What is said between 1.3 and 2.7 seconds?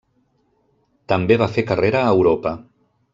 va fer carrera a Europa.